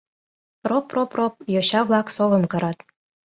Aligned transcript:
Роп-роп-роп 0.69 1.33
йоча-влак 1.53 2.07
совым 2.15 2.43
кырат. 2.51 2.77